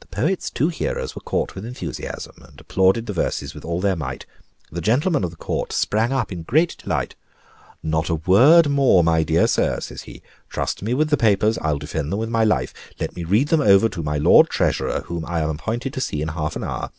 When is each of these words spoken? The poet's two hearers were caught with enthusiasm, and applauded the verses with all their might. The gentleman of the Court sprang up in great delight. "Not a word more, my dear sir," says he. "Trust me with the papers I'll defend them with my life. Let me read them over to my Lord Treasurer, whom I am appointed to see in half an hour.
The 0.00 0.06
poet's 0.08 0.50
two 0.50 0.68
hearers 0.68 1.14
were 1.16 1.22
caught 1.22 1.54
with 1.54 1.64
enthusiasm, 1.64 2.42
and 2.42 2.60
applauded 2.60 3.06
the 3.06 3.14
verses 3.14 3.54
with 3.54 3.64
all 3.64 3.80
their 3.80 3.96
might. 3.96 4.26
The 4.70 4.82
gentleman 4.82 5.24
of 5.24 5.30
the 5.30 5.38
Court 5.38 5.72
sprang 5.72 6.12
up 6.12 6.30
in 6.30 6.42
great 6.42 6.76
delight. 6.76 7.14
"Not 7.82 8.10
a 8.10 8.16
word 8.16 8.68
more, 8.68 9.02
my 9.02 9.22
dear 9.22 9.46
sir," 9.46 9.80
says 9.80 10.02
he. 10.02 10.20
"Trust 10.50 10.82
me 10.82 10.92
with 10.92 11.08
the 11.08 11.16
papers 11.16 11.56
I'll 11.56 11.78
defend 11.78 12.12
them 12.12 12.18
with 12.18 12.28
my 12.28 12.44
life. 12.44 12.74
Let 13.00 13.16
me 13.16 13.24
read 13.24 13.48
them 13.48 13.62
over 13.62 13.88
to 13.88 14.02
my 14.02 14.18
Lord 14.18 14.50
Treasurer, 14.50 15.04
whom 15.06 15.24
I 15.24 15.40
am 15.40 15.48
appointed 15.48 15.94
to 15.94 16.02
see 16.02 16.20
in 16.20 16.28
half 16.28 16.56
an 16.56 16.62
hour. 16.64 16.90